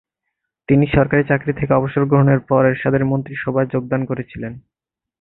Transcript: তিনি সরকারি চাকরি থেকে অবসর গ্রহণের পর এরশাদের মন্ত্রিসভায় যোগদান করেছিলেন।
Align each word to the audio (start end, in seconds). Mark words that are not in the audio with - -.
তিনি 0.69 0.85
সরকারি 0.87 1.23
চাকরি 1.27 1.53
থেকে 1.53 1.71
অবসর 1.73 2.03
গ্রহণের 2.05 2.39
পর 2.39 2.61
এরশাদের 2.65 3.03
মন্ত্রিসভায় 3.05 3.71
যোগদান 3.71 4.01
করেছিলেন। 4.05 4.53